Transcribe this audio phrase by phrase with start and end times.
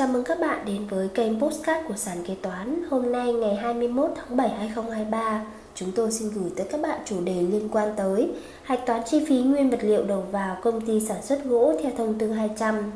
[0.00, 2.82] Chào mừng các bạn đến với kênh Postcard của Sàn Kế Toán.
[2.90, 7.20] Hôm nay ngày 21 tháng 7 2023 Chúng tôi xin gửi tới các bạn chủ
[7.24, 8.30] đề liên quan tới
[8.62, 11.92] Hạch toán chi phí nguyên vật liệu đầu vào công ty sản xuất gỗ theo
[11.96, 12.92] thông tư 200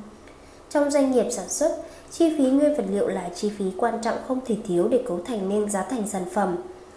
[0.71, 1.77] Trong doanh nghiệp sản xuất,
[2.11, 5.21] chi phí nguyên vật liệu là chi phí quan trọng không thể thiếu để cấu
[5.25, 6.57] thành nên giá thành sản phẩm.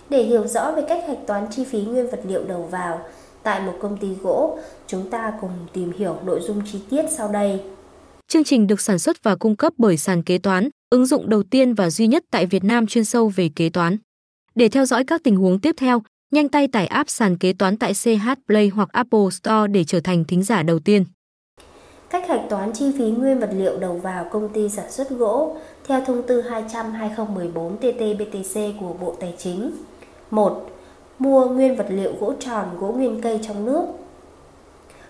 [0.10, 3.00] Để hiểu rõ về cách hạch toán chi phí nguyên vật liệu đầu vào
[3.44, 7.28] tại một công ty gỗ, chúng ta cùng tìm hiểu nội dung chi tiết sau
[7.28, 7.60] đây.
[8.32, 11.44] Chương trình được sản xuất và cung cấp bởi sàn kế toán, ứng dụng đầu
[11.44, 13.98] tiên và duy nhất tại Việt Nam chuyên sâu về kế toán.
[14.56, 17.78] Để theo dõi các tình huống tiếp theo, nhanh tay tải app sàn kế toán
[17.78, 21.06] tại CH Play hoặc Apple Store để trở thành thính giả đầu tiên.
[22.10, 25.58] Cách hạch toán chi phí nguyên vật liệu đầu vào công ty sản xuất gỗ
[25.88, 29.72] theo thông tư 200/2014 TT-BTC của Bộ Tài chính.
[30.32, 30.70] 1.
[31.20, 33.86] Mua nguyên vật liệu gỗ tròn, gỗ nguyên cây trong nước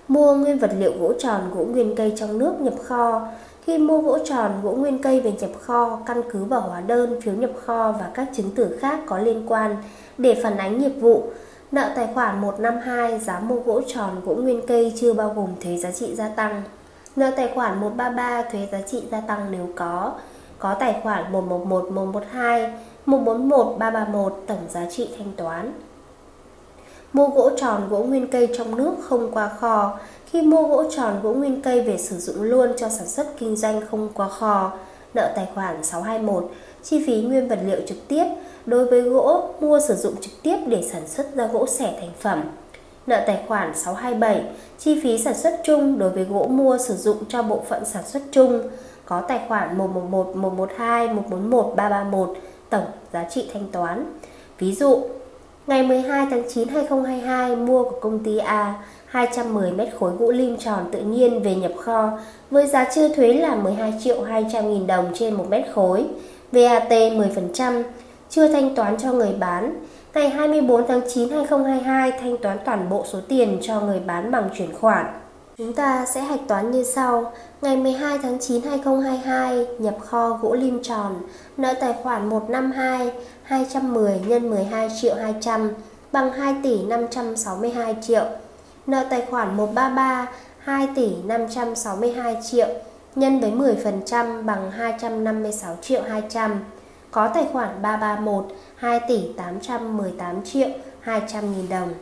[0.08, 3.28] Mua nguyên vật liệu gỗ tròn, gỗ nguyên cây trong nước nhập kho.
[3.64, 7.22] Khi mua gỗ tròn, gỗ nguyên cây về nhập kho, căn cứ vào hóa đơn,
[7.22, 9.76] phiếu nhập kho và các chứng từ khác có liên quan
[10.18, 11.23] để phản ánh nghiệp vụ.
[11.72, 15.78] Nợ tài khoản 152 giá mua gỗ tròn, gỗ nguyên cây chưa bao gồm thuế
[15.78, 16.64] giá trị gia tăng.
[17.16, 20.14] Nợ tài khoản 133 thuế giá trị gia tăng nếu có.
[20.59, 22.74] Có tài khoản 111, 112,
[23.06, 25.74] 141, 331 tổng giá trị thanh toán.
[27.13, 30.00] Mua gỗ tròn gỗ nguyên cây trong nước không qua kho.
[30.25, 33.55] Khi mua gỗ tròn gỗ nguyên cây về sử dụng luôn cho sản xuất kinh
[33.55, 34.72] doanh không qua kho.
[35.13, 36.52] Nợ tài khoản 621,
[36.83, 38.25] chi phí nguyên vật liệu trực tiếp
[38.66, 42.11] đối với gỗ mua sử dụng trực tiếp để sản xuất ra gỗ sẻ thành
[42.19, 42.44] phẩm.
[43.08, 44.44] Nợ tài khoản 627,
[44.80, 48.03] chi phí sản xuất chung đối với gỗ mua sử dụng cho bộ phận sản
[48.05, 48.61] xuất chung.
[49.05, 52.38] Có tài khoản 111, 112, 141, 331,
[52.69, 54.13] tổng giá trị thanh toán.
[54.59, 55.03] Ví dụ,
[55.68, 58.73] Ngày 12 tháng 9 2022 mua của công ty A
[59.06, 62.20] 210 mét khối gỗ lim tròn tự nhiên về nhập kho
[62.52, 66.06] với giá chưa thuế là 12 triệu 200 nghìn đồng trên 1 mét khối,
[66.52, 67.84] VAT 10%,
[68.30, 69.80] chưa thanh toán cho người bán.
[70.14, 74.50] Ngày 24 tháng 9 2022 thanh toán toàn bộ số tiền cho người bán bằng
[74.58, 75.06] chuyển khoản.
[75.57, 77.34] Chúng ta sẽ hạch toán như sau.
[77.62, 81.22] Ngày 12 tháng 9 2022 nhập kho gỗ lim tròn,
[81.57, 83.12] nợ tài khoản 152
[83.44, 85.69] 210 x 12 triệu 200
[86.12, 88.25] bằng 2 tỷ 562 triệu.
[88.88, 92.67] Nợ tài khoản 133 2 tỷ 562 triệu
[93.16, 96.59] nhân với 10% bằng 256 triệu 200.
[97.12, 100.69] Có tài khoản 331 2 tỷ 818 triệu
[101.00, 101.94] 200 nghìn đồng.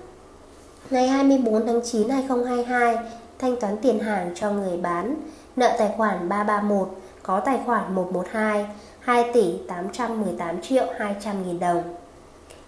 [0.89, 2.97] Ngày 24 tháng 9 2022,
[3.40, 5.16] thanh toán tiền hàng cho người bán,
[5.56, 6.90] nợ tài khoản 331,
[7.23, 8.66] có tài khoản 112,
[9.00, 11.84] 2 tỷ 818 triệu 200 nghìn đồng.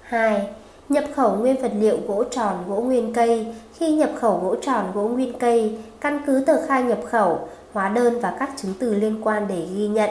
[0.01, 0.47] 2.
[0.89, 4.91] Nhập khẩu nguyên vật liệu gỗ tròn gỗ nguyên cây Khi nhập khẩu gỗ tròn
[4.94, 8.94] gỗ nguyên cây, căn cứ tờ khai nhập khẩu, hóa đơn và các chứng từ
[8.94, 10.09] liên quan để ghi nhận.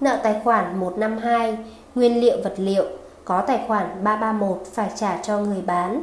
[0.00, 1.58] Nợ tài khoản 152,
[1.94, 2.84] nguyên liệu vật liệu,
[3.24, 6.02] có tài khoản 331 phải trả cho người bán.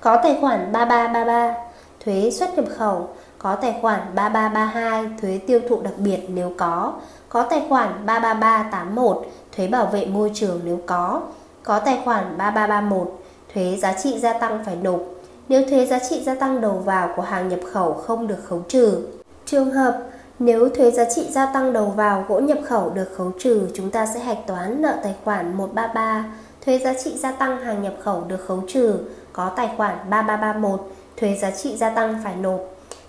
[0.00, 1.65] Có tài khoản 3333,
[2.06, 3.08] thuế xuất nhập khẩu,
[3.38, 6.92] có tài khoản 3332 thuế tiêu thụ đặc biệt nếu có,
[7.28, 11.22] có tài khoản 33381 thuế bảo vệ môi trường nếu có,
[11.62, 13.18] có tài khoản 3331
[13.54, 15.00] thuế giá trị gia tăng phải nộp
[15.48, 18.62] nếu thuế giá trị gia tăng đầu vào của hàng nhập khẩu không được khấu
[18.68, 19.06] trừ.
[19.46, 20.02] Trường hợp
[20.38, 23.90] nếu thuế giá trị gia tăng đầu vào gỗ nhập khẩu được khấu trừ, chúng
[23.90, 26.24] ta sẽ hạch toán nợ tài khoản 133,
[26.64, 28.98] thuế giá trị gia tăng hàng nhập khẩu được khấu trừ,
[29.32, 30.80] có tài khoản 3331,
[31.16, 32.60] thuế giá trị gia tăng phải nộp.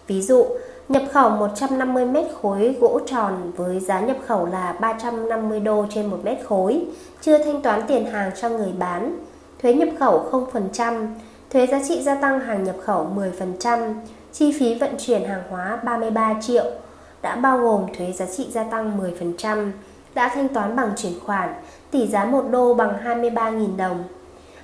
[0.07, 0.45] Ví dụ,
[0.89, 6.05] nhập khẩu 150 mét khối gỗ tròn với giá nhập khẩu là 350 đô trên
[6.05, 6.85] 1 mét khối,
[7.21, 9.19] chưa thanh toán tiền hàng cho người bán,
[9.61, 11.07] thuế nhập khẩu 0%,
[11.49, 13.93] thuế giá trị gia tăng hàng nhập khẩu 10%,
[14.33, 16.65] chi phí vận chuyển hàng hóa 33 triệu,
[17.21, 19.71] đã bao gồm thuế giá trị gia tăng 10%,
[20.15, 21.53] đã thanh toán bằng chuyển khoản,
[21.91, 24.03] tỷ giá 1 đô bằng 23.000 đồng.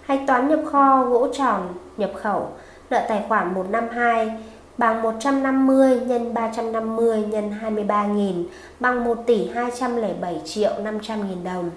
[0.02, 1.68] Hạch toán nhập kho gỗ tròn
[1.98, 2.48] nhập khẩu,
[2.90, 4.32] nợ tài khoản 152
[4.78, 8.44] bằng 150 nhân 350 nhân 23.000
[8.80, 11.70] bằng 1 tỷ 207 triệu 500 nghìn đồng.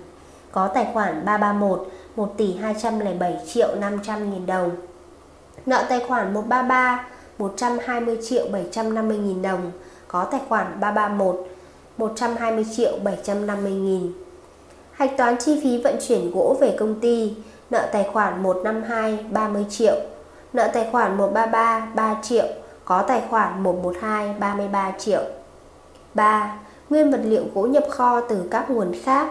[0.52, 4.70] Có tài khoản 331 1 tỷ 207 triệu 500 nghìn đồng.
[5.66, 7.04] Nợ tài khoản 133
[7.38, 9.72] 120 triệu 750 nghìn đồng.
[10.08, 11.48] Có tài khoản 331
[11.96, 14.12] 120 triệu 750 nghìn.
[14.92, 17.34] Hạch toán chi phí vận chuyển gỗ về công ty,
[17.70, 19.94] nợ tài khoản 152 30 triệu,
[20.56, 22.46] nợ tài khoản 133 3 triệu,
[22.84, 25.22] có tài khoản 112 33 triệu.
[26.14, 26.58] 3.
[26.90, 29.28] Nguyên vật liệu gỗ nhập kho từ các nguồn khác.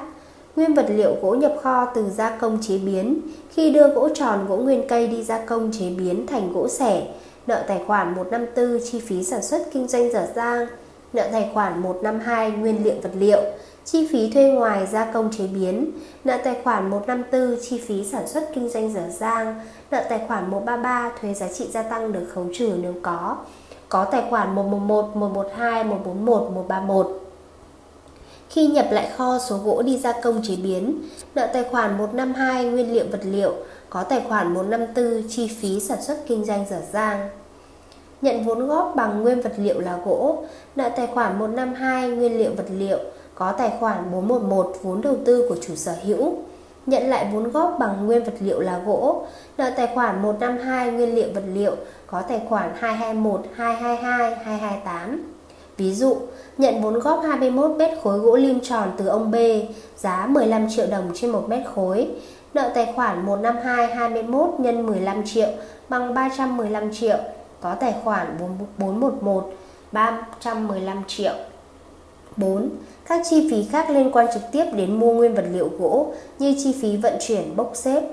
[0.56, 3.22] Nguyên vật liệu gỗ nhập kho từ gia công chế biến.
[3.50, 7.08] Khi đưa gỗ tròn gỗ nguyên cây đi gia công chế biến thành gỗ sẻ,
[7.48, 10.68] nợ tài khoản 154 chi phí sản xuất kinh doanh dở dang,
[11.14, 13.42] nợ tài khoản 152 nguyên liệu vật liệu,
[13.86, 15.92] chi phí thuê ngoài gia công chế biến,
[16.24, 19.62] nợ tài khoản 154 chi phí sản xuất kinh doanh dở dang,
[19.92, 23.38] nợ tài khoản 133 thuế giá trị gia tăng được khấu trừ nếu có,
[23.90, 27.22] có tài khoản 111, 112, 141, 131.
[28.50, 31.02] Khi nhập lại kho số gỗ đi gia công chế biến,
[31.36, 33.54] nợ tài khoản 152 nguyên liệu vật liệu,
[33.90, 37.30] có tài khoản 154 chi phí sản xuất kinh doanh dở dang.
[38.22, 40.44] Nhận vốn góp bằng nguyên vật liệu là gỗ,
[40.76, 43.00] nợ tài khoản 152 nguyên liệu vật liệu,
[43.36, 46.34] có tài khoản 411 vốn đầu tư của chủ sở hữu.
[46.86, 49.26] Nhận lại vốn góp bằng nguyên vật liệu là gỗ,
[49.58, 51.76] nợ tài khoản 152 nguyên liệu vật liệu,
[52.08, 55.24] có tài khoản 221 222 228.
[55.78, 56.18] Ví dụ,
[56.58, 59.36] nhận vốn góp 21 mét khối gỗ lim tròn từ ông B,
[59.98, 62.10] giá 15 triệu đồng trên 1 mét khối.
[62.54, 65.50] Nợ tài khoản 152 21 nhân 15 triệu
[65.90, 67.18] bằng 315 triệu,
[67.62, 68.38] có tài khoản
[68.80, 69.54] 411
[69.92, 71.34] 315 triệu.
[72.38, 72.70] 4.
[73.08, 76.56] Các chi phí khác liên quan trực tiếp đến mua nguyên vật liệu gỗ như
[76.64, 78.04] chi phí vận chuyển bốc xếp,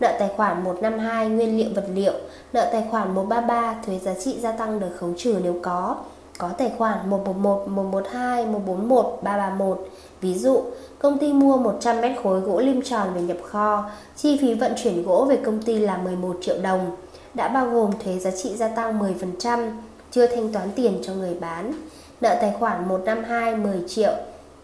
[0.00, 2.12] nợ tài khoản 152 nguyên liệu vật liệu,
[2.52, 5.96] nợ tài khoản 133 thuế giá trị gia tăng được khấu trừ nếu có,
[6.38, 9.88] có tài khoản 111, 112, 141, 331.
[10.20, 10.62] Ví dụ,
[10.98, 14.72] công ty mua 100 mét khối gỗ lim tròn về nhập kho, chi phí vận
[14.82, 16.96] chuyển gỗ về công ty là 11 triệu đồng,
[17.34, 19.00] đã bao gồm thuế giá trị gia tăng
[19.42, 19.70] 10%,
[20.10, 21.72] chưa thanh toán tiền cho người bán.
[22.20, 24.12] Nợ tài khoản 152 10 triệu,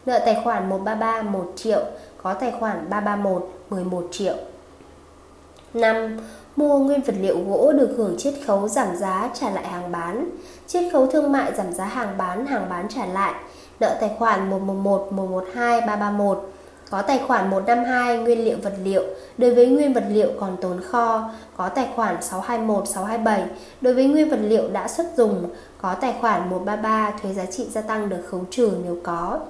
[0.06, 1.85] nợ tài khoản 133 1 triệu,
[2.23, 4.35] có tài khoản 331 11 triệu.
[5.75, 6.17] 5.
[6.56, 10.29] Mua nguyên vật liệu gỗ được hưởng chiết khấu giảm giá trả lại hàng bán.
[10.67, 13.35] Chiết khấu thương mại giảm giá hàng bán, hàng bán trả lại.
[13.81, 16.53] Nợ tài khoản 111, 112, 331.
[16.91, 19.03] Có tài khoản 152 nguyên liệu vật liệu
[19.38, 23.44] đối với nguyên vật liệu còn tồn kho, có tài khoản 621, 627
[23.81, 25.50] đối với nguyên vật liệu đã xuất dùng,
[25.81, 29.41] có tài khoản 133 thuế giá trị gia tăng được khấu trừ nếu có.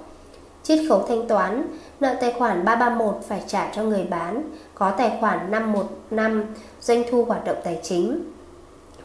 [0.62, 1.62] Chiết khấu thanh toán,
[2.00, 4.43] nợ tài khoản 331 phải trả cho người bán,
[4.75, 6.44] có tài khoản 515
[6.81, 8.36] doanh thu hoạt động tài chính.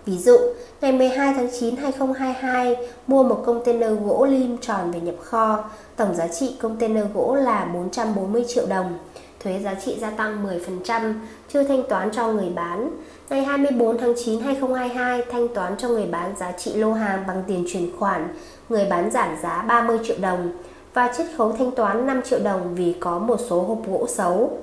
[0.06, 0.38] Ví dụ,
[0.82, 2.76] ngày 12 tháng 9 2022
[3.08, 5.64] mua một container gỗ lim tròn về nhập kho,
[5.96, 8.98] tổng giá trị container gỗ là 440 triệu đồng,
[9.40, 10.46] thuế giá trị gia tăng
[10.84, 11.14] 10%,
[11.54, 12.90] chưa thanh toán cho người bán.
[13.30, 17.44] Ngày 24 tháng 9 2022 thanh toán cho người bán giá trị lô hàng bằng
[17.48, 18.28] tiền chuyển khoản,
[18.70, 20.52] người bán giảm giá 30 triệu đồng
[20.94, 24.58] và chiết khấu thanh toán 5 triệu đồng vì có một số hộp gỗ xấu.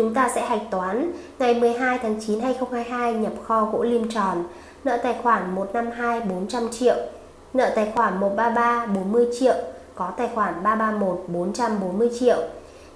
[0.00, 1.12] Chúng ta sẽ hạch toán.
[1.38, 4.44] Ngày 12 tháng 9 2022 nhập kho gỗ lim tròn,
[4.84, 6.94] nợ tài khoản 152 400 triệu,
[7.54, 9.54] nợ tài khoản 133 40 triệu,
[9.94, 12.36] có tài khoản 331 440 triệu.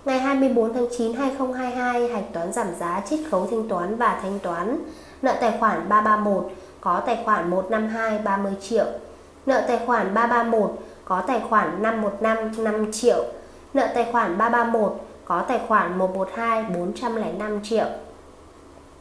[0.04, 4.38] Ngày 24 tháng 9 2022 hạch toán giảm giá chiết khấu thanh toán và thanh
[4.38, 4.78] toán,
[5.22, 8.86] nợ tài khoản 331 có tài khoản 152 30 triệu,
[9.46, 10.70] nợ tài khoản 331
[11.04, 13.24] có tài khoản 515 5 triệu,
[13.74, 17.86] nợ tài khoản 331 có tài khoản 112 405 triệu.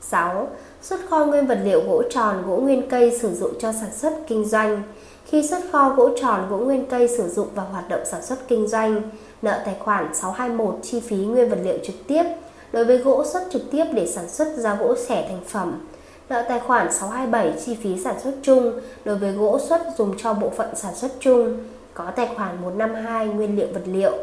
[0.02, 0.48] 6.
[0.82, 4.14] Xuất kho nguyên vật liệu gỗ tròn, gỗ nguyên cây sử dụng cho sản xuất
[4.28, 4.84] kinh doanh.
[5.26, 8.48] Khi xuất kho gỗ tròn, gỗ nguyên cây sử dụng vào hoạt động sản xuất
[8.48, 9.02] kinh doanh,
[9.42, 12.24] nợ tài khoản 621 chi phí nguyên vật liệu trực tiếp
[12.72, 15.88] đối với gỗ xuất trực tiếp để sản xuất ra gỗ xẻ thành phẩm.
[16.30, 20.34] Nợ tài khoản 627 chi phí sản xuất chung đối với gỗ xuất dùng cho
[20.34, 21.58] bộ phận sản xuất chung.
[21.94, 24.14] Có tài khoản 152 nguyên liệu vật liệu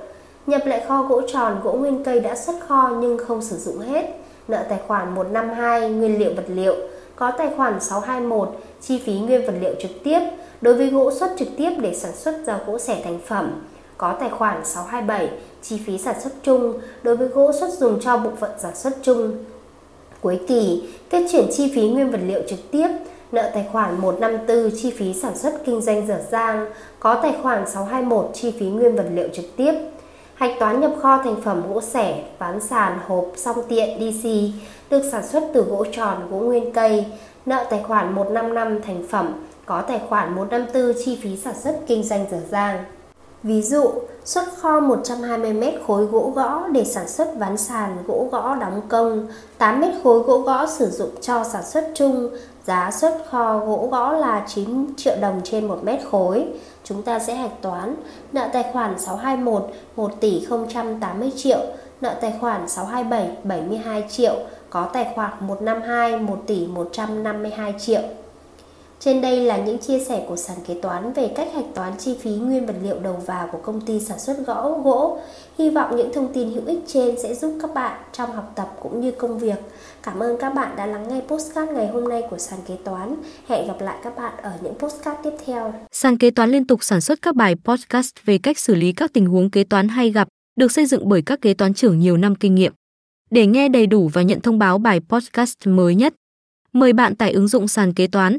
[0.51, 3.79] Nhập lại kho gỗ tròn, gỗ nguyên cây đã xuất kho nhưng không sử dụng
[3.79, 4.05] hết.
[4.49, 6.75] Nợ tài khoản 152 nguyên liệu vật liệu.
[7.17, 8.49] Có tài khoản 621
[8.81, 10.21] chi phí nguyên vật liệu trực tiếp
[10.61, 13.63] đối với gỗ xuất trực tiếp để sản xuất ra gỗ sẻ thành phẩm.
[13.99, 15.31] Có tài khoản 627
[15.63, 18.93] chi phí sản xuất chung đối với gỗ xuất dùng cho bộ phận sản xuất
[19.03, 19.45] chung.
[20.21, 22.89] Cuối kỳ, kết chuyển chi phí nguyên vật liệu trực tiếp
[23.33, 26.71] nợ tài khoản 154 chi phí sản xuất kinh doanh dở dang,
[27.01, 29.73] có tài khoản 621 chi phí nguyên vật liệu trực tiếp,
[30.41, 34.29] Hạch toán nhập kho thành phẩm gỗ sẻ, ván sàn, hộp, song tiện, DC
[34.91, 37.07] được sản xuất từ gỗ tròn, gỗ nguyên cây,
[37.47, 39.35] nợ tài khoản 155 thành phẩm,
[39.67, 42.85] có tài khoản 154 chi phí sản xuất kinh doanh dở dang.
[43.43, 43.91] Ví dụ,
[44.25, 48.81] xuất kho 120 m khối gỗ gõ để sản xuất ván sàn gỗ gõ đóng
[48.89, 49.27] công,
[49.59, 52.31] 8 m khối gỗ gõ sử dụng cho sản xuất chung,
[52.71, 56.47] giá xuất kho gỗ gõ là 9 triệu đồng trên 1 mét khối.
[56.85, 57.97] Chúng ta sẽ hạch toán
[58.33, 60.47] nợ tài khoản 621 1 tỷ
[61.01, 61.59] 080 triệu,
[62.01, 64.35] nợ tài khoản 627 72 triệu,
[64.71, 68.03] có tài khoản 152 1 tỷ 152 triệu.
[69.01, 72.17] Trên đây là những chia sẻ của sàn kế toán về cách hạch toán chi
[72.21, 75.19] phí nguyên vật liệu đầu vào của công ty sản xuất gỗ gỗ.
[75.59, 78.77] Hy vọng những thông tin hữu ích trên sẽ giúp các bạn trong học tập
[78.81, 79.59] cũng như công việc.
[80.03, 83.17] Cảm ơn các bạn đã lắng nghe postcard ngày hôm nay của sàn kế toán.
[83.49, 85.75] Hẹn gặp lại các bạn ở những postcard tiếp theo.
[85.93, 89.13] Sàn kế toán liên tục sản xuất các bài podcast về cách xử lý các
[89.13, 92.17] tình huống kế toán hay gặp, được xây dựng bởi các kế toán trưởng nhiều
[92.17, 92.73] năm kinh nghiệm.
[93.31, 96.15] Để nghe đầy đủ và nhận thông báo bài podcast mới nhất,
[96.73, 98.39] mời bạn tải ứng dụng sàn kế toán